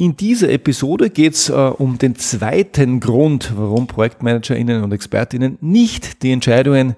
In 0.00 0.16
dieser 0.16 0.48
Episode 0.48 1.10
geht 1.10 1.34
es 1.34 1.50
äh, 1.50 1.52
um 1.52 1.98
den 1.98 2.16
zweiten 2.16 3.00
Grund, 3.00 3.52
warum 3.54 3.86
ProjektmanagerInnen 3.86 4.82
und 4.82 4.92
ExpertInnen 4.92 5.58
nicht 5.60 6.22
die 6.22 6.32
Entscheidungen 6.32 6.96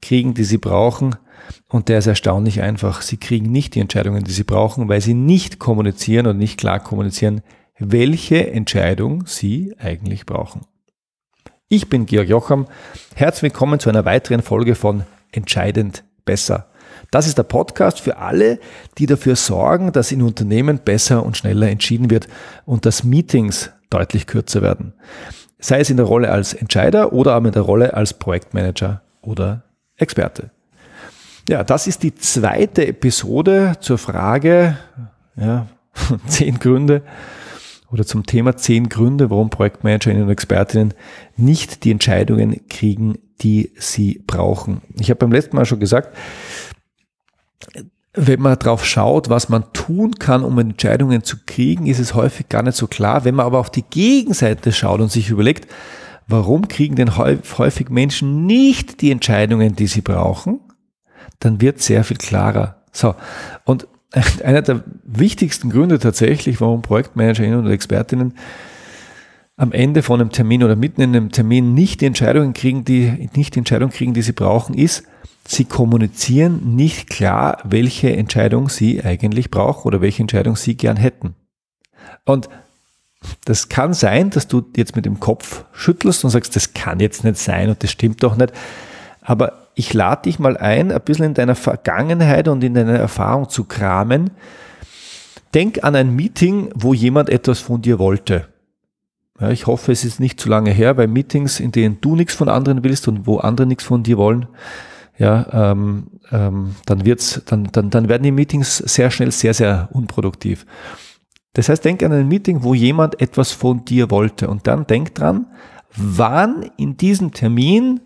kriegen, 0.00 0.32
die 0.32 0.44
sie 0.44 0.56
brauchen. 0.56 1.16
Und 1.68 1.90
der 1.90 1.98
ist 1.98 2.06
erstaunlich 2.06 2.62
einfach. 2.62 3.02
Sie 3.02 3.18
kriegen 3.18 3.52
nicht 3.52 3.74
die 3.74 3.80
Entscheidungen, 3.80 4.24
die 4.24 4.30
sie 4.30 4.44
brauchen, 4.44 4.88
weil 4.88 5.02
sie 5.02 5.12
nicht 5.12 5.58
kommunizieren 5.58 6.26
und 6.26 6.38
nicht 6.38 6.58
klar 6.58 6.80
kommunizieren, 6.80 7.42
welche 7.78 8.50
Entscheidung 8.50 9.26
sie 9.26 9.74
eigentlich 9.78 10.24
brauchen. 10.24 10.62
Ich 11.68 11.90
bin 11.90 12.06
Georg 12.06 12.30
Jocham. 12.30 12.66
Herzlich 13.14 13.42
willkommen 13.42 13.78
zu 13.78 13.90
einer 13.90 14.06
weiteren 14.06 14.40
Folge 14.40 14.74
von 14.74 15.02
Entscheidend 15.32 16.02
besser. 16.24 16.70
Das 17.10 17.26
ist 17.26 17.38
der 17.38 17.44
Podcast 17.44 18.00
für 18.00 18.18
alle, 18.18 18.58
die 18.98 19.06
dafür 19.06 19.36
sorgen, 19.36 19.92
dass 19.92 20.12
in 20.12 20.22
Unternehmen 20.22 20.78
besser 20.78 21.24
und 21.24 21.36
schneller 21.36 21.68
entschieden 21.68 22.10
wird 22.10 22.28
und 22.64 22.86
dass 22.86 23.04
Meetings 23.04 23.70
deutlich 23.90 24.26
kürzer 24.26 24.62
werden. 24.62 24.92
Sei 25.58 25.80
es 25.80 25.90
in 25.90 25.96
der 25.96 26.06
Rolle 26.06 26.30
als 26.30 26.54
Entscheider 26.54 27.12
oder 27.12 27.32
aber 27.32 27.46
in 27.48 27.52
der 27.52 27.62
Rolle 27.62 27.94
als 27.94 28.14
Projektmanager 28.14 29.02
oder 29.22 29.64
Experte. 29.96 30.50
Ja, 31.48 31.64
das 31.64 31.86
ist 31.86 32.02
die 32.02 32.14
zweite 32.14 32.86
Episode 32.86 33.76
zur 33.80 33.98
Frage, 33.98 34.76
ja, 35.36 35.66
zehn 36.26 36.58
Gründe 36.58 37.02
oder 37.90 38.04
zum 38.04 38.26
Thema 38.26 38.56
zehn 38.56 38.88
Gründe, 38.88 39.30
warum 39.30 39.50
Projektmanagerinnen 39.50 40.24
und 40.24 40.30
Expertinnen 40.30 40.94
nicht 41.36 41.84
die 41.84 41.90
Entscheidungen 41.90 42.68
kriegen, 42.68 43.18
die 43.40 43.72
sie 43.78 44.22
brauchen. 44.26 44.82
Ich 44.98 45.10
habe 45.10 45.18
beim 45.18 45.32
letzten 45.32 45.56
Mal 45.56 45.64
schon 45.64 45.80
gesagt, 45.80 46.14
wenn 48.14 48.40
man 48.40 48.58
drauf 48.58 48.84
schaut, 48.84 49.28
was 49.28 49.48
man 49.48 49.72
tun 49.72 50.12
kann, 50.18 50.42
um 50.42 50.58
Entscheidungen 50.58 51.22
zu 51.22 51.36
kriegen, 51.46 51.86
ist 51.86 51.98
es 51.98 52.14
häufig 52.14 52.48
gar 52.48 52.62
nicht 52.62 52.76
so 52.76 52.86
klar. 52.86 53.24
Wenn 53.24 53.34
man 53.34 53.46
aber 53.46 53.58
auf 53.58 53.70
die 53.70 53.84
Gegenseite 53.84 54.72
schaut 54.72 55.00
und 55.00 55.12
sich 55.12 55.30
überlegt, 55.30 55.68
warum 56.26 56.68
kriegen 56.68 56.96
denn 56.96 57.16
häufig 57.16 57.90
Menschen 57.90 58.46
nicht 58.46 59.00
die 59.02 59.10
Entscheidungen, 59.10 59.76
die 59.76 59.86
sie 59.86 60.00
brauchen, 60.00 60.60
dann 61.38 61.60
wird 61.60 61.80
sehr 61.80 62.02
viel 62.04 62.16
klarer. 62.16 62.82
So. 62.92 63.14
Und 63.64 63.86
einer 64.44 64.62
der 64.62 64.82
wichtigsten 65.04 65.70
Gründe 65.70 65.98
tatsächlich, 65.98 66.60
warum 66.60 66.82
Projektmanagerinnen 66.82 67.60
und 67.60 67.70
Expertinnen 67.70 68.34
am 69.56 69.72
Ende 69.72 70.02
von 70.02 70.20
einem 70.20 70.30
Termin 70.30 70.62
oder 70.62 70.76
mitten 70.76 71.02
in 71.02 71.14
einem 71.14 71.32
Termin 71.32 71.74
nicht 71.74 72.00
die 72.00 72.06
Entscheidungen 72.06 72.54
kriegen, 72.54 72.84
die, 72.84 73.28
nicht 73.34 73.54
die 73.54 73.58
Entscheidung 73.58 73.90
kriegen, 73.90 74.14
die 74.14 74.22
sie 74.22 74.32
brauchen, 74.32 74.74
ist, 74.74 75.04
Sie 75.50 75.64
kommunizieren 75.64 76.76
nicht 76.76 77.08
klar, 77.08 77.56
welche 77.64 78.14
Entscheidung 78.14 78.68
Sie 78.68 79.02
eigentlich 79.02 79.50
brauchen 79.50 79.88
oder 79.88 80.02
welche 80.02 80.22
Entscheidung 80.22 80.56
Sie 80.56 80.76
gern 80.76 80.98
hätten. 80.98 81.34
Und 82.26 82.50
das 83.46 83.70
kann 83.70 83.94
sein, 83.94 84.28
dass 84.28 84.46
du 84.46 84.62
jetzt 84.76 84.94
mit 84.94 85.06
dem 85.06 85.20
Kopf 85.20 85.64
schüttelst 85.72 86.22
und 86.22 86.28
sagst, 86.28 86.54
das 86.54 86.74
kann 86.74 87.00
jetzt 87.00 87.24
nicht 87.24 87.38
sein 87.38 87.70
und 87.70 87.82
das 87.82 87.90
stimmt 87.90 88.22
doch 88.22 88.36
nicht. 88.36 88.52
Aber 89.22 89.68
ich 89.74 89.94
lade 89.94 90.24
dich 90.24 90.38
mal 90.38 90.58
ein, 90.58 90.92
ein 90.92 91.00
bisschen 91.00 91.24
in 91.24 91.34
deiner 91.34 91.54
Vergangenheit 91.54 92.46
und 92.46 92.62
in 92.62 92.74
deiner 92.74 92.98
Erfahrung 92.98 93.48
zu 93.48 93.64
kramen. 93.64 94.32
Denk 95.54 95.82
an 95.82 95.96
ein 95.96 96.14
Meeting, 96.14 96.68
wo 96.74 96.92
jemand 96.92 97.30
etwas 97.30 97.58
von 97.60 97.80
dir 97.80 97.98
wollte. 97.98 98.48
Ja, 99.40 99.48
ich 99.48 99.66
hoffe, 99.66 99.92
es 99.92 100.04
ist 100.04 100.20
nicht 100.20 100.38
zu 100.38 100.50
lange 100.50 100.72
her, 100.72 100.98
weil 100.98 101.06
Meetings, 101.06 101.58
in 101.58 101.72
denen 101.72 102.02
du 102.02 102.16
nichts 102.16 102.34
von 102.34 102.50
anderen 102.50 102.84
willst 102.84 103.08
und 103.08 103.26
wo 103.26 103.38
andere 103.38 103.66
nichts 103.66 103.84
von 103.84 104.02
dir 104.02 104.18
wollen, 104.18 104.46
ja, 105.18 105.72
ähm, 105.72 106.06
ähm, 106.30 106.76
dann 106.86 107.04
wird's, 107.04 107.42
dann, 107.44 107.68
dann, 107.72 107.90
dann 107.90 108.08
werden 108.08 108.22
die 108.22 108.30
Meetings 108.30 108.78
sehr 108.78 109.10
schnell 109.10 109.32
sehr, 109.32 109.52
sehr 109.52 109.88
unproduktiv. 109.92 110.64
Das 111.54 111.68
heißt, 111.68 111.84
denk 111.84 112.02
an 112.04 112.12
ein 112.12 112.28
Meeting, 112.28 112.62
wo 112.62 112.72
jemand 112.72 113.20
etwas 113.20 113.50
von 113.50 113.84
dir 113.84 114.10
wollte 114.10 114.48
und 114.48 114.66
dann 114.68 114.86
denk 114.86 115.14
dran, 115.16 115.46
wann 115.96 116.70
in 116.76 116.96
diesem 116.96 117.32
Termin 117.32 118.00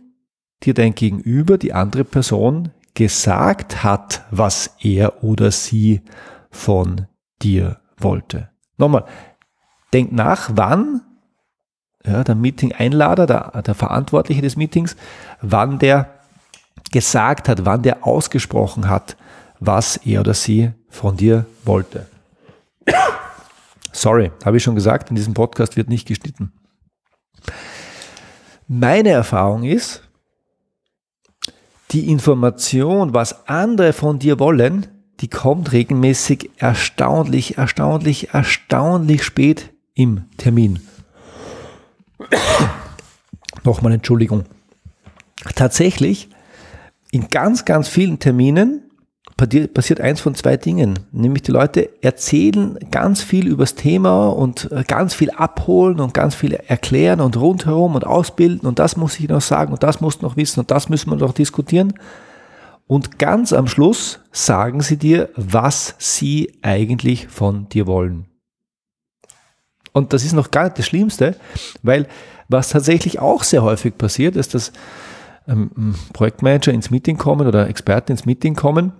dir 0.62 0.72
dein 0.72 0.94
Gegenüber, 0.94 1.58
die 1.58 1.74
andere 1.74 2.04
Person, 2.04 2.70
gesagt 2.94 3.84
hat, 3.84 4.24
was 4.30 4.76
er 4.80 5.22
oder 5.22 5.50
sie 5.50 6.02
von 6.50 7.06
dir 7.42 7.80
wollte. 7.98 8.50
Nochmal, 8.78 9.04
denk 9.92 10.12
nach, 10.12 10.50
wann 10.54 11.02
ja, 12.04 12.24
der 12.24 12.34
Meeting-Einlader, 12.34 13.26
der, 13.26 13.62
der 13.62 13.74
Verantwortliche 13.74 14.42
des 14.42 14.56
Meetings, 14.56 14.96
wann 15.40 15.78
der 15.78 16.21
gesagt 16.92 17.48
hat, 17.48 17.64
wann 17.64 17.82
der 17.82 18.06
ausgesprochen 18.06 18.88
hat, 18.88 19.16
was 19.58 19.96
er 19.96 20.20
oder 20.20 20.34
sie 20.34 20.70
von 20.88 21.16
dir 21.16 21.46
wollte. 21.64 22.06
Sorry, 23.92 24.30
habe 24.44 24.56
ich 24.56 24.62
schon 24.62 24.74
gesagt, 24.74 25.10
in 25.10 25.16
diesem 25.16 25.34
Podcast 25.34 25.76
wird 25.76 25.88
nicht 25.88 26.06
geschnitten. 26.06 26.52
Meine 28.68 29.10
Erfahrung 29.10 29.64
ist, 29.64 30.02
die 31.90 32.10
Information, 32.10 33.12
was 33.12 33.48
andere 33.48 33.92
von 33.92 34.18
dir 34.18 34.38
wollen, 34.38 34.86
die 35.20 35.28
kommt 35.28 35.72
regelmäßig 35.72 36.50
erstaunlich, 36.56 37.58
erstaunlich, 37.58 38.30
erstaunlich 38.30 39.22
spät 39.22 39.70
im 39.94 40.24
Termin. 40.38 40.80
Nochmal 43.62 43.92
Entschuldigung. 43.92 44.44
Tatsächlich 45.54 46.28
in 47.12 47.28
ganz, 47.28 47.64
ganz 47.64 47.88
vielen 47.88 48.18
Terminen 48.18 48.90
passiert 49.36 50.00
eins 50.00 50.20
von 50.20 50.34
zwei 50.34 50.56
Dingen. 50.56 50.98
Nämlich 51.12 51.42
die 51.42 51.52
Leute 51.52 51.90
erzählen 52.02 52.78
ganz 52.90 53.22
viel 53.22 53.46
übers 53.46 53.74
Thema 53.74 54.28
und 54.28 54.70
äh, 54.72 54.82
ganz 54.86 55.14
viel 55.14 55.30
abholen 55.30 56.00
und 56.00 56.14
ganz 56.14 56.34
viel 56.34 56.54
erklären 56.54 57.20
und 57.20 57.36
rundherum 57.36 57.94
und 57.94 58.06
ausbilden 58.06 58.66
und 58.66 58.78
das 58.78 58.96
muss 58.96 59.20
ich 59.20 59.28
noch 59.28 59.40
sagen 59.40 59.72
und 59.72 59.82
das 59.82 60.00
muss 60.00 60.22
noch 60.22 60.36
wissen 60.36 60.60
und 60.60 60.70
das 60.70 60.88
müssen 60.88 61.10
wir 61.10 61.16
noch 61.16 61.34
diskutieren. 61.34 61.92
Und 62.86 63.18
ganz 63.18 63.52
am 63.52 63.68
Schluss 63.68 64.20
sagen 64.32 64.80
sie 64.80 64.96
dir, 64.96 65.28
was 65.36 65.94
sie 65.98 66.52
eigentlich 66.62 67.28
von 67.28 67.68
dir 67.68 67.86
wollen. 67.86 68.26
Und 69.92 70.12
das 70.12 70.24
ist 70.24 70.32
noch 70.32 70.50
gar 70.50 70.64
nicht 70.64 70.78
das 70.78 70.86
Schlimmste, 70.86 71.36
weil 71.82 72.06
was 72.48 72.70
tatsächlich 72.70 73.18
auch 73.18 73.44
sehr 73.44 73.62
häufig 73.62 73.96
passiert, 73.98 74.36
ist, 74.36 74.54
dass 74.54 74.72
ähm, 75.48 75.94
Projektmanager 76.12 76.72
ins 76.72 76.90
Meeting 76.90 77.18
kommen 77.18 77.46
oder 77.46 77.68
Experten 77.68 78.12
ins 78.12 78.26
Meeting 78.26 78.54
kommen 78.54 78.92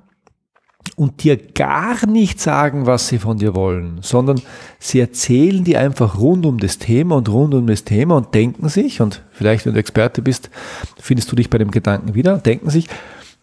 und 0.97 1.23
dir 1.23 1.37
gar 1.37 2.07
nicht 2.07 2.41
sagen, 2.41 2.87
was 2.87 3.09
sie 3.09 3.19
von 3.19 3.39
dir 3.39 3.55
wollen, 3.55 3.99
sondern 4.03 4.41
sie 4.79 5.01
erzählen 5.01 5.65
dir 5.65 5.81
einfach 5.81 6.19
rund 6.19 6.45
um 6.45 6.59
das 6.59 6.79
Thema 6.79 7.17
und 7.17 7.29
rund 7.29 7.55
um 7.55 7.67
das 7.67 7.85
Thema 7.85 8.17
und 8.17 8.35
denken 8.35 8.69
sich, 8.69 9.01
und 9.01 9.23
vielleicht 9.31 9.65
wenn 9.65 9.75
du 9.75 9.81
Experte 9.81 10.23
bist, 10.23 10.51
findest 10.99 11.31
du 11.31 11.37
dich 11.37 11.51
bei 11.51 11.59
dem 11.59 11.71
Gedanken 11.71 12.15
wieder, 12.15 12.39
denken 12.39 12.71
sich, 12.71 12.89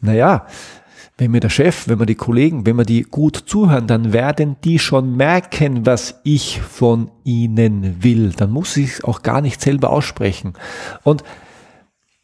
naja, 0.01 0.45
wenn 1.17 1.31
mir 1.31 1.41
der 1.41 1.49
Chef, 1.49 1.89
wenn 1.89 1.97
mir 1.97 2.05
die 2.05 2.15
Kollegen, 2.15 2.65
wenn 2.65 2.77
mir 2.77 2.85
die 2.85 3.01
gut 3.01 3.35
zuhören, 3.35 3.87
dann 3.87 4.13
werden 4.13 4.55
die 4.63 4.79
schon 4.79 5.17
merken, 5.17 5.85
was 5.85 6.21
ich 6.23 6.61
von 6.61 7.11
ihnen 7.25 8.01
will. 8.01 8.31
Dann 8.31 8.51
muss 8.51 8.77
ich 8.77 8.93
es 8.93 9.03
auch 9.03 9.21
gar 9.21 9.41
nicht 9.41 9.59
selber 9.59 9.89
aussprechen. 9.89 10.53
Und 11.03 11.25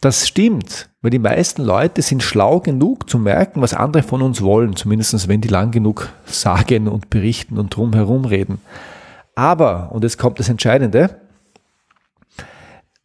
das 0.02 0.28
stimmt, 0.28 0.90
weil 1.02 1.12
die 1.12 1.20
meisten 1.20 1.64
Leute 1.64 2.02
sind 2.02 2.22
schlau 2.22 2.60
genug 2.60 3.10
zu 3.10 3.18
merken, 3.18 3.62
was 3.62 3.74
andere 3.74 4.04
von 4.04 4.22
uns 4.22 4.42
wollen, 4.42 4.76
zumindest 4.76 5.28
wenn 5.28 5.42
die 5.42 5.48
lang 5.48 5.72
genug 5.72 6.10
sagen 6.26 6.88
und 6.88 7.10
berichten 7.10 7.58
und 7.58 7.76
drumherum 7.76 8.26
reden. 8.26 8.60
Aber, 9.36 9.92
und 9.92 10.04
jetzt 10.04 10.18
kommt 10.18 10.40
das 10.40 10.50
Entscheidende, 10.50 11.20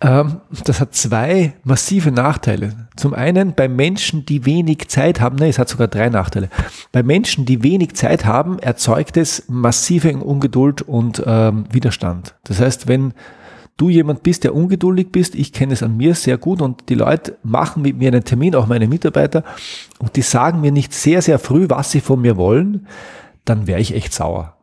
ähm, 0.03 0.41
das 0.65 0.81
hat 0.81 0.95
zwei 0.95 1.53
massive 1.63 2.11
Nachteile. 2.11 2.89
Zum 2.97 3.13
einen 3.13 3.55
bei 3.55 3.69
Menschen, 3.69 4.25
die 4.25 4.47
wenig 4.47 4.89
Zeit 4.89 5.21
haben, 5.21 5.37
ne, 5.37 5.49
es 5.49 5.59
hat 5.59 5.69
sogar 5.69 5.89
drei 5.89 6.09
Nachteile. 6.09 6.49
Bei 6.93 7.03
Menschen, 7.03 7.45
die 7.45 7.63
wenig 7.63 7.95
Zeit 7.95 8.25
haben, 8.25 8.59
erzeugt 8.59 9.19
es 9.19 9.45
massive 9.49 10.17
Ungeduld 10.17 10.83
und 10.83 11.23
ähm, 11.27 11.65
Widerstand. 11.71 12.35
Das 12.45 12.61
heißt, 12.61 12.89
wenn 12.89 13.13
du 13.81 13.89
jemand 13.89 14.23
bist, 14.23 14.45
der 14.45 14.55
ungeduldig 14.55 15.11
bist, 15.11 15.35
ich 15.35 15.53
kenne 15.53 15.73
es 15.73 15.83
an 15.83 15.97
mir 15.97 16.15
sehr 16.15 16.37
gut 16.37 16.61
und 16.61 16.89
die 16.89 16.95
Leute 16.95 17.39
machen 17.43 17.83
mit 17.83 17.97
mir 17.97 18.09
einen 18.09 18.25
Termin, 18.25 18.55
auch 18.55 18.67
meine 18.67 18.87
Mitarbeiter, 18.87 19.43
und 19.99 20.17
die 20.17 20.23
sagen 20.23 20.61
mir 20.61 20.71
nicht 20.71 20.93
sehr, 20.93 21.23
sehr 21.23 21.39
früh, 21.39 21.67
was 21.69 21.91
sie 21.91 22.01
von 22.01 22.21
mir 22.21 22.37
wollen, 22.37 22.87
dann 23.45 23.67
wäre 23.67 23.81
ich 23.81 23.95
echt 23.95 24.13
sauer. 24.13 24.57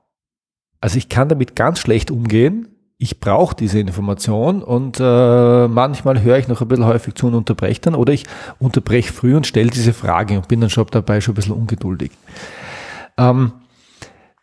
Also 0.79 0.97
ich 0.97 1.09
kann 1.09 1.29
damit 1.29 1.55
ganz 1.55 1.79
schlecht 1.79 2.11
umgehen. 2.11 2.67
Ich 2.99 3.19
brauche 3.19 3.55
diese 3.55 3.79
Information 3.79 4.61
und 4.63 4.99
äh, 4.99 5.67
manchmal 5.67 6.21
höre 6.21 6.37
ich 6.37 6.47
noch 6.47 6.61
ein 6.61 6.67
bisschen 6.67 6.85
häufig 6.85 7.15
zu 7.15 7.27
und 7.27 7.35
unterbreche 7.35 7.81
dann 7.81 7.95
oder 7.95 8.13
ich 8.13 8.25
unterbreche 8.59 9.13
früh 9.13 9.35
und 9.35 9.45
stelle 9.45 9.69
diese 9.69 9.93
Frage 9.93 10.35
und 10.35 10.47
bin 10.47 10.61
dann 10.61 10.69
schon 10.69 10.87
dabei 10.89 11.21
schon 11.21 11.33
ein 11.33 11.35
bisschen 11.35 11.53
ungeduldig. 11.53 12.11
Ähm, 13.17 13.51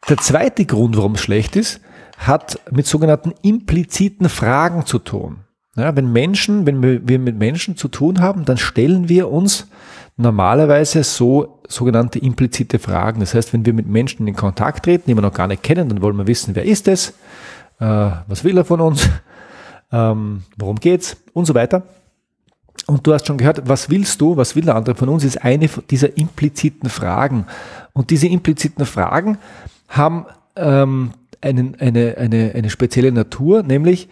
der 0.09 0.19
zweite 0.19 0.67
Grund, 0.67 0.97
warum 0.97 1.15
es 1.15 1.21
schlecht 1.21 1.57
ist, 1.57 1.81
hat 2.19 2.61
mit 2.71 2.87
sogenannten 2.87 3.33
impliziten 3.43 4.29
Fragen 4.29 4.87
zu 4.87 4.99
tun. 4.99 5.39
Ja, 5.77 5.97
wenn 5.97 6.13
Menschen, 6.13 6.67
wenn 6.67 6.83
wir 6.83 7.19
mit 7.19 7.37
Menschen 7.37 7.77
zu 7.77 7.89
tun 7.89 8.21
haben, 8.21 8.45
dann 8.45 8.59
stellen 8.59 9.09
wir 9.09 9.31
uns 9.31 9.67
normalerweise 10.17 11.03
so 11.03 11.61
sogenannte 11.67 12.21
implizite 12.21 12.79
Fragen. 12.79 13.21
Das 13.21 13.35
heißt, 13.35 13.53
wenn 13.53 13.67
wir 13.67 13.73
mit 13.73 13.89
Menschen 13.89 14.29
in 14.29 14.37
Kontakt 14.37 14.85
treten, 14.85 15.05
die 15.11 15.17
wir 15.17 15.23
noch 15.23 15.35
gar 15.35 15.49
nicht 15.49 15.63
kennen, 15.63 15.89
dann 15.89 16.03
wollen 16.03 16.17
wir 16.17 16.27
wissen, 16.29 16.55
wer 16.55 16.65
ist 16.65 16.87
es, 16.87 17.11
äh, 17.81 18.11
was 18.27 18.45
will 18.45 18.57
er 18.57 18.65
von 18.65 18.81
uns, 18.81 19.09
ähm, 19.93 20.43
worum 20.57 20.77
geht's 20.77 21.17
und 21.33 21.47
so 21.47 21.55
weiter. 21.55 21.83
Und 22.87 23.07
du 23.07 23.15
hast 23.15 23.27
schon 23.27 23.39
gehört, 23.39 23.69
was 23.69 23.89
willst 23.89 24.21
du, 24.21 24.37
was 24.37 24.55
will 24.55 24.65
der 24.65 24.77
andere 24.77 24.95
von 24.95 25.09
uns, 25.09 25.25
ist 25.25 25.43
eine 25.43 25.69
dieser 25.91 26.17
impliziten 26.17 26.89
Fragen. 26.91 27.47
Und 27.93 28.11
diese 28.11 28.29
impliziten 28.29 28.85
Fragen 28.85 29.39
haben 29.89 30.27
ähm, 30.57 31.13
einen, 31.45 31.77
eine, 31.77 32.17
eine, 32.19 32.53
eine 32.55 32.71
spezielle 32.71 33.13
Natur, 33.13 33.63
nämlich 33.63 34.09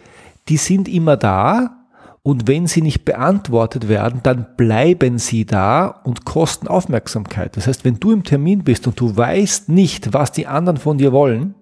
die 0.48 0.56
sind 0.56 0.88
immer 0.88 1.16
da 1.16 1.82
und 2.22 2.46
wenn 2.46 2.68
sie 2.68 2.82
nicht 2.82 3.04
beantwortet 3.04 3.88
werden, 3.88 4.20
dann 4.22 4.46
bleiben 4.56 5.18
sie 5.18 5.44
da 5.44 5.86
und 5.86 6.24
kosten 6.24 6.68
Aufmerksamkeit. 6.68 7.56
Das 7.56 7.66
heißt, 7.66 7.84
wenn 7.84 7.98
du 7.98 8.12
im 8.12 8.22
Termin 8.22 8.62
bist 8.62 8.86
und 8.86 8.98
du 9.00 9.16
weißt 9.16 9.68
nicht, 9.68 10.12
was 10.12 10.30
die 10.30 10.46
anderen 10.46 10.76
von 10.76 10.98
dir 10.98 11.12
wollen, 11.12 11.54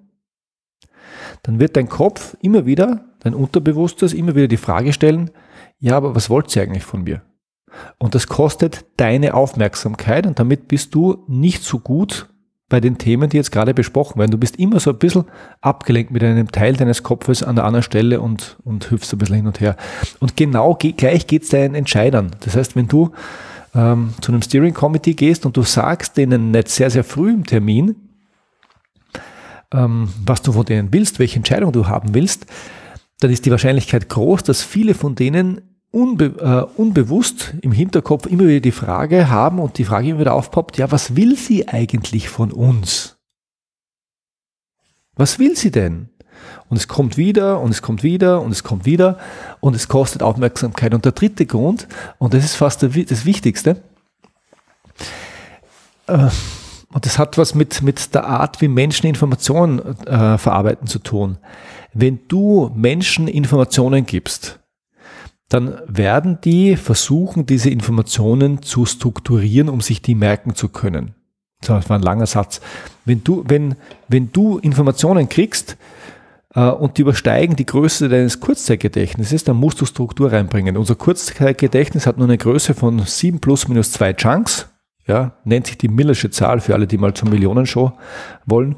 dann 1.42 1.60
wird 1.60 1.76
dein 1.76 1.88
Kopf 1.88 2.36
immer 2.42 2.66
wieder, 2.66 3.06
dein 3.20 3.34
Unterbewusstes 3.34 4.12
immer 4.12 4.34
wieder 4.34 4.48
die 4.48 4.58
Frage 4.58 4.92
stellen, 4.92 5.30
ja, 5.78 5.96
aber 5.96 6.14
was 6.14 6.28
wollt 6.28 6.54
ihr 6.54 6.62
eigentlich 6.62 6.84
von 6.84 7.04
mir? 7.04 7.22
Und 7.98 8.14
das 8.14 8.26
kostet 8.26 8.84
deine 8.96 9.34
Aufmerksamkeit 9.34 10.26
und 10.26 10.38
damit 10.38 10.68
bist 10.68 10.94
du 10.94 11.24
nicht 11.28 11.62
so 11.62 11.78
gut 11.78 12.29
bei 12.70 12.80
den 12.80 12.96
Themen, 12.96 13.28
die 13.28 13.36
jetzt 13.36 13.52
gerade 13.52 13.74
besprochen 13.74 14.18
werden. 14.18 14.30
Du 14.30 14.38
bist 14.38 14.56
immer 14.56 14.80
so 14.80 14.90
ein 14.90 14.98
bisschen 14.98 15.24
abgelenkt 15.60 16.12
mit 16.12 16.24
einem 16.24 16.50
Teil 16.50 16.74
deines 16.74 17.02
Kopfes 17.02 17.42
an 17.42 17.56
der 17.56 17.66
anderen 17.66 17.82
Stelle 17.82 18.20
und, 18.22 18.56
und 18.64 18.90
hüpfst 18.90 19.12
ein 19.12 19.18
bisschen 19.18 19.36
hin 19.36 19.46
und 19.46 19.60
her. 19.60 19.76
Und 20.20 20.36
genau 20.36 20.74
gleich 20.74 21.26
geht 21.26 21.42
es 21.42 21.50
deinen 21.50 21.74
Entscheidern. 21.74 22.30
Das 22.40 22.56
heißt, 22.56 22.76
wenn 22.76 22.88
du 22.88 23.10
ähm, 23.74 24.14
zu 24.20 24.32
einem 24.32 24.40
Steering 24.40 24.72
Committee 24.72 25.14
gehst 25.14 25.44
und 25.44 25.56
du 25.56 25.62
sagst 25.62 26.16
denen 26.16 26.52
nicht 26.52 26.68
sehr, 26.68 26.88
sehr 26.88 27.04
früh 27.04 27.30
im 27.30 27.44
Termin, 27.44 27.96
ähm, 29.74 30.08
was 30.24 30.40
du 30.40 30.52
von 30.52 30.64
denen 30.64 30.92
willst, 30.92 31.18
welche 31.18 31.36
Entscheidung 31.36 31.72
du 31.72 31.88
haben 31.88 32.14
willst, 32.14 32.46
dann 33.18 33.30
ist 33.30 33.44
die 33.44 33.50
Wahrscheinlichkeit 33.50 34.08
groß, 34.08 34.44
dass 34.44 34.62
viele 34.62 34.94
von 34.94 35.16
denen 35.16 35.60
unbe 35.90 36.24
äh, 36.24 36.80
unbewusst 36.80 37.54
im 37.62 37.72
Hinterkopf 37.72 38.26
immer 38.26 38.46
wieder 38.46 38.60
die 38.60 38.72
Frage 38.72 39.28
haben 39.28 39.58
und 39.58 39.78
die 39.78 39.84
Frage 39.84 40.08
immer 40.08 40.20
wieder 40.20 40.34
aufpoppt, 40.34 40.78
ja, 40.78 40.90
was 40.92 41.16
will 41.16 41.36
sie 41.36 41.68
eigentlich 41.68 42.28
von 42.28 42.52
uns? 42.52 43.18
Was 45.16 45.38
will 45.38 45.56
sie 45.56 45.70
denn? 45.70 46.08
Und 46.68 46.76
es 46.76 46.88
kommt 46.88 47.16
wieder 47.16 47.60
und 47.60 47.70
es 47.70 47.82
kommt 47.82 48.02
wieder 48.02 48.40
und 48.40 48.52
es 48.52 48.62
kommt 48.62 48.86
wieder 48.86 49.18
und 49.60 49.74
es 49.74 49.88
kostet 49.88 50.22
Aufmerksamkeit. 50.22 50.94
Und 50.94 51.04
der 51.04 51.12
dritte 51.12 51.44
Grund, 51.44 51.88
und 52.18 52.32
das 52.32 52.44
ist 52.44 52.54
fast 52.54 52.82
das 52.82 53.24
Wichtigste, 53.24 53.82
äh, 56.06 56.28
und 56.92 57.06
das 57.06 57.18
hat 57.18 57.38
was 57.38 57.54
mit, 57.54 57.82
mit 57.82 58.14
der 58.14 58.26
Art, 58.26 58.60
wie 58.60 58.68
Menschen 58.68 59.06
Informationen 59.06 59.78
äh, 60.06 60.38
verarbeiten 60.38 60.86
zu 60.86 60.98
tun. 60.98 61.38
Wenn 61.92 62.20
du 62.28 62.70
Menschen 62.74 63.28
Informationen 63.28 64.06
gibst, 64.06 64.59
dann 65.50 65.80
werden 65.86 66.38
die 66.42 66.76
versuchen, 66.76 67.44
diese 67.44 67.70
Informationen 67.70 68.62
zu 68.62 68.86
strukturieren, 68.86 69.68
um 69.68 69.80
sich 69.80 70.00
die 70.00 70.14
merken 70.14 70.54
zu 70.54 70.68
können. 70.68 71.14
Das 71.60 71.90
war 71.90 71.98
ein 71.98 72.02
langer 72.02 72.26
Satz. 72.26 72.60
Wenn 73.04 73.24
du, 73.24 73.44
wenn, 73.48 73.74
wenn 74.08 74.32
du 74.32 74.58
Informationen 74.58 75.28
kriegst 75.28 75.76
äh, 76.54 76.68
und 76.68 76.96
die 76.96 77.02
übersteigen 77.02 77.56
die 77.56 77.66
Größe 77.66 78.08
deines 78.08 78.38
Kurzzeitgedächtnisses, 78.38 79.42
dann 79.42 79.56
musst 79.56 79.80
du 79.80 79.86
Struktur 79.86 80.30
reinbringen. 80.30 80.76
Unser 80.76 80.94
Kurzzeitgedächtnis 80.94 82.06
hat 82.06 82.16
nur 82.16 82.28
eine 82.28 82.38
Größe 82.38 82.72
von 82.72 83.00
7 83.00 83.40
plus 83.40 83.66
minus 83.66 83.90
2 83.90 84.12
Chunks. 84.14 84.68
Ja, 85.06 85.32
nennt 85.44 85.66
sich 85.66 85.78
die 85.78 85.88
Millersche 85.88 86.30
Zahl 86.30 86.60
für 86.60 86.74
alle, 86.74 86.86
die 86.86 86.96
mal 86.96 87.12
zur 87.12 87.28
Millionenshow 87.28 87.92
wollen. 88.46 88.76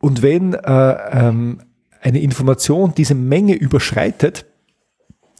Und 0.00 0.22
wenn 0.22 0.54
äh, 0.54 0.96
ähm, 1.12 1.60
eine 2.02 2.20
Information 2.20 2.92
diese 2.96 3.14
Menge 3.14 3.54
überschreitet, 3.54 4.46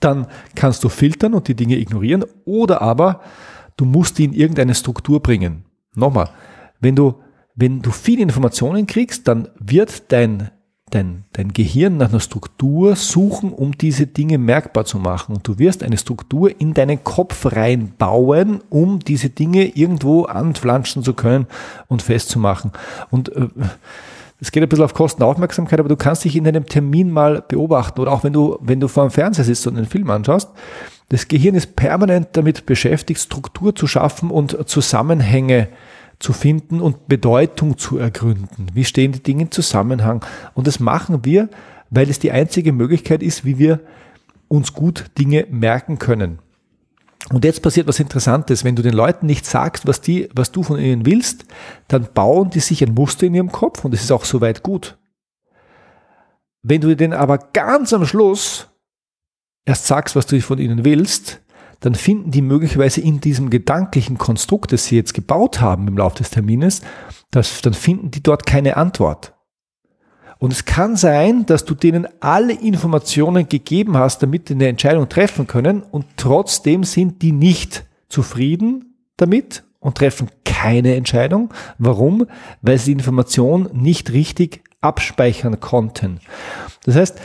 dann 0.05 0.27
kannst 0.55 0.85
du 0.85 0.89
filtern 0.89 1.35
und 1.35 1.49
die 1.49 1.55
Dinge 1.55 1.77
ignorieren 1.77 2.25
oder 2.45 2.83
aber 2.83 3.21
du 3.77 3.85
musst 3.85 4.19
die 4.19 4.25
in 4.25 4.33
irgendeine 4.33 4.75
Struktur 4.75 5.21
bringen. 5.21 5.65
Nochmal, 5.95 6.31
wenn 6.81 6.97
du, 6.97 7.15
wenn 7.55 7.83
du 7.83 7.91
viele 7.91 8.23
Informationen 8.23 8.87
kriegst, 8.87 9.27
dann 9.29 9.49
wird 9.59 10.13
dein, 10.13 10.51
dein, 10.91 11.25
dein 11.33 11.53
Gehirn 11.53 11.97
nach 11.97 12.11
einer 12.11 12.21
Struktur 12.21 12.97
suchen, 12.97 13.53
um 13.53 13.73
diese 13.73 14.07
Dinge 14.07 14.39
merkbar 14.39 14.85
zu 14.85 14.99
machen. 14.99 15.37
Und 15.37 15.47
du 15.49 15.59
wirst 15.59 15.83
eine 15.83 15.97
Struktur 15.97 16.61
in 16.61 16.75
deinen 16.75 17.03
Kopf 17.03 17.47
reinbauen, 17.47 18.61
um 18.71 18.99
diese 18.99 19.31
Dinge 19.31 19.67
irgendwo 19.77 20.25
anflanschen 20.25 21.03
zu 21.03 21.15
können 21.15 21.47
und 21.89 22.03
festzumachen. 22.03 22.73
Und 23.11 23.35
äh, 23.35 23.49
es 24.41 24.53
geht 24.53 24.63
ein 24.63 24.69
bisschen 24.69 24.85
auf 24.85 24.95
Kosten 24.95 25.23
Aufmerksamkeit, 25.23 25.81
aber 25.81 25.89
du 25.89 25.97
kannst 25.97 26.25
dich 26.25 26.37
in 26.37 26.47
einem 26.47 26.67
Termin 26.67 27.11
mal 27.11 27.43
beobachten 27.47 28.01
oder 28.01 28.13
auch 28.13 28.25
wenn 28.25 28.33
du, 28.33 28.59
wenn 28.61 28.81
du 28.81 28.89
vor 28.89 29.07
dem 29.07 29.11
Fernseher 29.11 29.45
sitzt 29.45 29.67
und 29.67 29.77
einen 29.77 29.87
Film 29.87 30.11
anschaust. 30.11 30.51
Das 31.09 31.29
Gehirn 31.29 31.55
ist 31.55 31.77
permanent 31.77 32.29
damit 32.33 32.67
beschäftigt, 32.67 33.21
Struktur 33.21 33.75
zu 33.75 33.87
schaffen 33.87 34.31
und 34.31 34.69
Zusammenhänge 34.69 35.69
zu 36.19 36.33
finden 36.33 36.81
und 36.81 37.09
Bedeutung 37.09 37.79
zu 37.79 37.99
ergründen. 37.99 38.69
Wie 38.73 38.85
stehen 38.85 39.13
die 39.13 39.23
Dinge 39.23 39.43
im 39.43 39.51
Zusammenhang? 39.51 40.25
Und 40.55 40.67
das 40.67 40.81
machen 40.81 41.25
wir, 41.25 41.49
weil 41.91 42.09
es 42.09 42.19
die 42.19 42.33
einzige 42.33 42.73
Möglichkeit 42.73 43.23
ist, 43.23 43.45
wie 43.45 43.59
wir 43.59 43.81
uns 44.49 44.73
gut 44.73 45.07
Dinge 45.19 45.47
merken 45.51 45.99
können. 45.99 46.39
Und 47.31 47.45
jetzt 47.45 47.63
passiert 47.63 47.87
was 47.87 48.01
Interessantes. 48.01 48.65
Wenn 48.65 48.77
du 48.77 48.83
den 48.83 48.95
Leuten 48.95 49.27
nicht 49.27 49.47
sagst, 49.47 49.87
was, 49.87 50.01
die, 50.01 50.29
was 50.35 50.53
du 50.53 50.63
von 50.63 50.79
ihnen 50.79 51.07
willst, 51.07 51.47
dann 51.89 52.09
bauen 52.13 52.51
die 52.51 52.61
sich 52.61 52.83
ein 52.83 52.95
Muster 52.95 53.27
in 53.27 53.35
ihrem 53.35 53.53
Kopf 53.53 53.85
und 53.85 53.95
es 53.95 54.03
ist 54.03 54.13
auch 54.13 54.25
soweit 54.25 54.63
gut. 54.63 54.99
Wenn 56.63 56.81
du 56.81 56.95
denen 56.97 57.13
aber 57.13 57.39
ganz 57.39 57.93
am 57.93 58.07
Schluss 58.07 58.69
erst 59.65 59.87
sagst, 59.87 60.17
was 60.17 60.27
du 60.27 60.41
von 60.41 60.59
ihnen 60.59 60.85
willst, 60.85 61.41
dann 61.81 61.95
finden 61.95 62.31
die 62.31 62.41
möglicherweise 62.41 63.01
in 63.01 63.21
diesem 63.21 63.51
gedanklichen 63.51 64.17
Konstrukt, 64.17 64.73
das 64.73 64.87
sie 64.87 64.97
jetzt 64.97 65.13
gebaut 65.13 65.61
haben 65.61 65.89
im 65.89 65.99
Laufe 65.99 66.17
des 66.17 66.31
Termines, 66.31 66.81
das, 67.31 67.61
dann 67.61 67.75
finden 67.75 68.11
die 68.11 68.23
dort 68.23 68.47
keine 68.47 68.77
Antwort. 68.77 69.34
Und 70.45 70.53
es 70.53 70.67
kann 70.67 70.95
sein, 70.95 71.47
dass 71.47 71.65
du 71.65 71.75
denen 71.75 72.07
alle 72.21 72.53
Informationen 72.53 73.49
gegeben 73.49 73.97
hast, 73.97 74.23
damit 74.23 74.49
sie 74.49 74.53
eine 74.53 74.69
Entscheidung 74.69 75.09
treffen 75.09 75.47
können 75.47 75.83
und 75.83 76.05
trotzdem 76.19 76.85
sind 76.85 77.23
die 77.23 77.33
nicht 77.33 77.87
zufrieden 78.11 78.95
damit 79.17 79.65
und 79.81 79.97
treffen 79.97 80.29
keine 80.45 80.97
Entscheidung. 80.97 81.49
Warum? 81.79 82.27
Weil 82.61 82.77
sie 82.77 82.91
die 82.91 82.99
Information 83.01 83.71
nicht 83.73 84.13
richtig 84.13 84.63
abspeichern 84.83 85.61
konnten. 85.61 86.21
Das 86.85 86.97
heißt, 86.97 87.19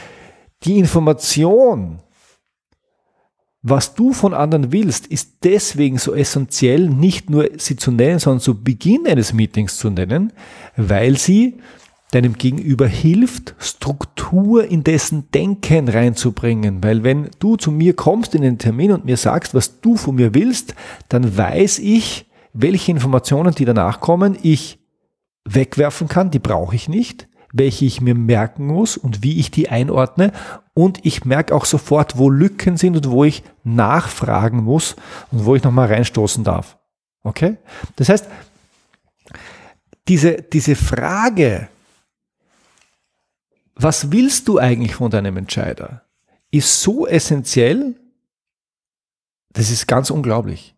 die 0.64 0.78
Information, 0.78 2.00
was 3.62 3.96
du 3.96 4.14
von 4.14 4.34
anderen 4.34 4.72
willst, 4.72 5.08
ist 5.08 5.44
deswegen 5.44 5.98
so 5.98 6.16
essentiell, 6.16 6.88
nicht 6.88 7.30
nur 7.30 7.50
sie 7.58 7.76
zu 7.76 7.92
nennen, 7.92 8.20
sondern 8.20 8.40
zu 8.40 8.64
Beginn 8.64 9.06
eines 9.08 9.34
Meetings 9.34 9.76
zu 9.76 9.90
nennen, 9.90 10.32
weil 10.78 11.18
sie 11.18 11.58
deinem 12.12 12.34
Gegenüber 12.34 12.88
hilft, 12.88 13.56
Struktur 13.60 14.66
in 14.66 14.84
dessen 14.84 15.30
Denken 15.32 15.88
reinzubringen. 15.88 16.84
Weil 16.84 17.04
wenn 17.04 17.30
du 17.40 17.56
zu 17.56 17.72
mir 17.72 17.96
kommst 17.96 18.34
in 18.34 18.42
den 18.42 18.58
Termin 18.58 18.92
und 18.92 19.06
mir 19.06 19.18
sagst, 19.18 19.54
was 19.54 19.80
du 19.82 19.96
von 19.96 20.16
mir 20.16 20.34
willst, 20.34 20.76
dann 21.08 21.38
weiß 21.38 21.80
ich, 21.80 22.26
welche 22.54 22.92
Informationen, 22.92 23.54
die 23.54 23.66
danach 23.66 24.00
kommen, 24.00 24.38
ich 24.42 24.80
wegwerfen 25.46 26.08
kann, 26.08 26.32
die 26.32 26.40
brauche 26.40 26.76
ich 26.76 26.90
nicht, 26.90 27.28
welche 27.54 27.86
ich 27.86 28.02
mir 28.02 28.16
merken 28.16 28.66
muss 28.66 28.98
und 28.98 29.24
wie 29.24 29.40
ich 29.40 29.52
die 29.52 29.70
einordne. 29.70 30.32
Und 30.74 31.06
ich 31.06 31.26
merke 31.26 31.54
auch 31.54 31.66
sofort, 31.66 32.18
wo 32.18 32.30
Lücken 32.30 32.78
sind 32.78 32.96
und 32.96 33.12
wo 33.12 33.24
ich 33.24 33.44
nachfragen 33.64 34.64
muss 34.64 34.96
und 35.32 35.46
wo 35.46 35.56
ich 35.56 35.64
nochmal 35.64 35.88
reinstoßen 35.88 36.44
darf. 36.44 36.78
Okay? 37.24 37.58
Das 37.96 38.10
heißt, 38.10 38.28
diese, 40.08 40.42
diese 40.42 40.76
Frage, 40.76 41.70
was 43.80 44.12
willst 44.12 44.48
du 44.48 44.60
eigentlich 44.60 44.96
von 44.96 45.10
deinem 45.10 45.38
Entscheider, 45.38 46.04
ist 46.52 46.82
so 46.82 47.08
essentiell, 47.08 47.96
das 49.54 49.72
ist 49.72 49.88
ganz 49.88 50.10
unglaublich. 50.10 50.76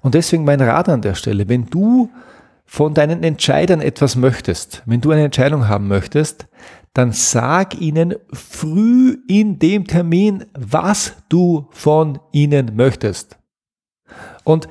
Und 0.00 0.14
deswegen 0.14 0.44
mein 0.44 0.60
Rat 0.60 0.88
an 0.88 1.02
der 1.02 1.14
Stelle, 1.14 1.48
wenn 1.48 1.66
du 1.66 2.10
von 2.64 2.94
deinen 2.94 3.22
Entscheidern 3.22 3.80
etwas 3.80 4.16
möchtest, 4.16 4.82
wenn 4.86 5.00
du 5.00 5.10
eine 5.10 5.24
Entscheidung 5.24 5.68
haben 5.68 5.88
möchtest, 5.88 6.46
dann 6.94 7.12
sag 7.12 7.80
ihnen 7.80 8.14
früh 8.32 9.18
in 9.28 9.58
dem 9.58 9.86
Termin, 9.86 10.46
was 10.54 11.14
du 11.28 11.68
von 11.70 12.18
ihnen 12.32 12.76
möchtest. 12.76 13.38
Und 14.44 14.68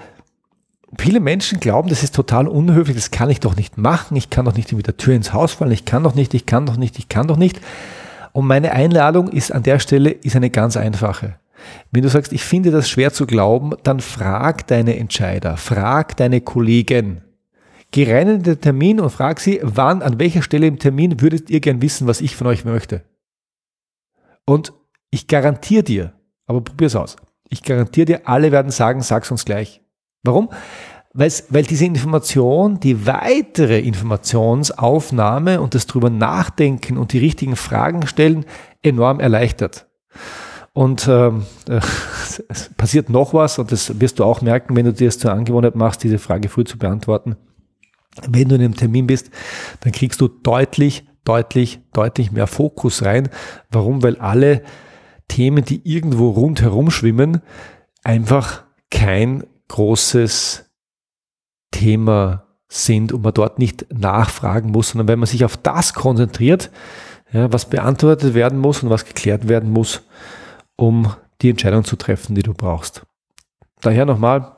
viele 1.02 1.20
Menschen 1.20 1.60
glauben, 1.60 1.90
das 1.90 2.04
ist 2.04 2.16
total 2.16 2.48
unhöflich, 2.48 2.96
das 2.96 3.12
kann 3.12 3.30
ich 3.30 3.40
doch 3.40 3.56
nicht 3.56 3.78
machen, 3.78 4.16
ich 4.16 4.30
kann 4.30 4.46
doch 4.46 4.56
nicht 4.56 4.72
mit 4.72 4.86
der 4.88 4.98
Tür 4.98 5.16
ins 5.16 5.34
Haus 5.34 5.54
fallen, 5.54 5.72
ich 5.72 5.86
kann 5.86 6.04
doch 6.04 6.14
nicht, 6.14 6.34
ich 6.34 6.46
kann 6.46 6.66
doch 6.66 6.78
nicht, 6.78 7.00
ich 7.00 7.10
kann 7.10 7.28
doch 7.28 7.38
nicht. 7.38 7.60
Und 8.34 8.46
meine 8.46 8.72
Einladung 8.72 9.28
ist 9.28 9.52
an 9.52 9.64
der 9.64 9.80
Stelle 9.80 10.12
ist 10.12 10.36
eine 10.36 10.50
ganz 10.50 10.78
einfache. 10.78 11.36
Wenn 11.92 12.04
du 12.04 12.10
sagst, 12.10 12.34
ich 12.34 12.44
finde 12.44 12.72
das 12.72 12.90
schwer 12.90 13.12
zu 13.12 13.26
glauben, 13.26 13.72
dann 13.84 14.00
frag 14.00 14.68
deine 14.68 14.98
Entscheider, 14.98 15.58
frag 15.58 16.16
deine 16.18 16.40
Kollegen. 16.42 17.22
Geh 17.92 18.12
rein 18.12 18.30
in 18.30 18.44
den 18.44 18.62
Termin 18.62 19.00
und 19.00 19.10
frag 19.10 19.40
sie, 19.40 19.60
wann, 19.64 20.02
an 20.02 20.20
welcher 20.20 20.44
Stelle 20.44 20.68
im 20.68 20.80
Termin 20.80 21.20
würdet 21.20 21.50
ihr 21.50 21.60
gern 21.60 21.82
wissen, 21.82 22.08
was 22.08 22.22
ich 22.22 22.36
von 22.36 22.48
euch 22.48 22.64
möchte. 22.64 23.04
Und 24.46 24.74
ich 25.10 25.28
garantiere 25.28 25.84
dir, 25.84 26.14
aber 26.46 26.62
probier's 26.62 26.96
aus. 26.96 27.18
Ich 27.50 27.64
garantiere 27.64 28.06
dir, 28.06 28.22
alle 28.26 28.52
werden 28.52 28.72
sagen, 28.72 29.02
sag's 29.02 29.30
uns 29.32 29.46
gleich. 29.46 29.82
Warum? 30.24 30.50
Weil 31.14 31.64
diese 31.64 31.86
Information, 31.86 32.80
die 32.80 33.06
weitere 33.06 33.80
Informationsaufnahme 33.80 35.60
und 35.60 35.76
das 35.76 35.86
drüber 35.86 36.10
nachdenken 36.10 36.98
und 36.98 37.12
die 37.12 37.18
richtigen 37.18 37.58
Fragen 37.58 38.08
stellen 38.08 38.46
enorm 38.82 39.20
erleichtert. 39.20 39.88
Und 40.74 41.08
ähm, 41.10 41.46
äh, 41.68 41.82
es 42.48 42.70
passiert 42.78 43.10
noch 43.10 43.34
was, 43.34 43.60
und 43.60 43.72
das 43.72 44.00
wirst 44.00 44.20
du 44.20 44.24
auch 44.24 44.42
merken, 44.42 44.76
wenn 44.76 44.86
du 44.86 44.94
dir 44.94 45.10
es 45.10 45.20
zur 45.20 45.34
Angewohnheit 45.34 45.76
machst, 45.76 46.04
diese 46.04 46.18
Frage 46.18 46.48
früh 46.48 46.64
zu 46.64 46.78
beantworten. 46.78 47.36
Wenn 48.30 48.48
du 48.48 48.56
in 48.56 48.62
einem 48.62 48.76
Termin 48.76 49.08
bist, 49.08 49.32
dann 49.82 49.92
kriegst 49.92 50.22
du 50.22 50.30
deutlich, 50.30 51.06
deutlich, 51.26 51.80
deutlich 51.94 52.32
mehr 52.32 52.48
Fokus 52.48 53.04
rein. 53.04 53.30
Warum? 53.70 54.02
Weil 54.02 54.18
alle 54.18 54.64
Themen, 55.28 55.66
die 55.66 55.82
irgendwo 55.84 56.30
rundherum 56.30 56.90
schwimmen, 56.90 57.42
einfach 58.04 58.64
kein 58.90 59.44
großes 59.68 60.71
Thema 61.72 62.44
sind 62.68 63.12
und 63.12 63.24
man 63.24 63.34
dort 63.34 63.60
nicht 63.60 63.86
nachfragen 63.94 64.72
muss, 64.72 64.90
sondern 64.90 65.08
wenn 65.08 65.20
man 65.20 65.28
sich 65.28 65.44
auf 65.44 65.58
das 65.58 65.94
konzentriert, 65.94 66.70
ja, 67.34 67.52
was 67.52 67.70
beantwortet 67.70 68.34
werden 68.34 68.60
muss 68.60 68.84
und 68.84 68.90
was 68.90 69.06
geklärt 69.06 69.48
werden 69.48 69.72
muss, 69.72 70.02
um 70.76 71.14
die 71.42 71.50
Entscheidung 71.50 71.84
zu 71.84 71.96
treffen, 71.96 72.36
die 72.36 72.44
du 72.44 72.54
brauchst. 72.54 73.04
Daher 73.82 74.06
nochmal, 74.06 74.54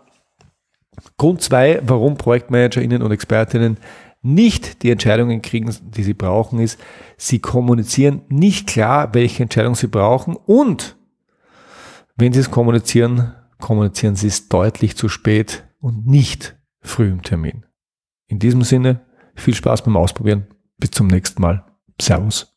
Grund 1.17 1.41
zwei, 1.41 1.81
warum 1.83 2.17
ProjektmanagerInnen 2.17 3.01
und 3.01 3.11
ExpertInnen 3.11 3.77
nicht 4.21 4.83
die 4.83 4.91
Entscheidungen 4.91 5.41
kriegen, 5.41 5.75
die 5.81 6.03
sie 6.03 6.13
brauchen, 6.13 6.59
ist, 6.59 6.79
sie 7.17 7.39
kommunizieren 7.39 8.21
nicht 8.29 8.67
klar, 8.67 9.13
welche 9.13 9.43
Entscheidung 9.43 9.75
sie 9.75 9.87
brauchen 9.87 10.35
und 10.35 10.95
wenn 12.15 12.31
sie 12.31 12.39
es 12.39 12.51
kommunizieren, 12.51 13.33
kommunizieren 13.59 14.15
sie 14.15 14.27
es 14.27 14.49
deutlich 14.49 14.95
zu 14.95 15.09
spät 15.09 15.63
und 15.79 16.05
nicht 16.07 16.55
früh 16.83 17.09
im 17.09 17.21
Termin. 17.21 17.65
In 18.27 18.39
diesem 18.39 18.63
Sinne, 18.63 19.05
viel 19.35 19.53
Spaß 19.53 19.83
beim 19.83 19.97
Ausprobieren. 19.97 20.47
Bis 20.77 20.91
zum 20.91 21.07
nächsten 21.07 21.41
Mal. 21.41 21.65
Servus. 21.99 22.52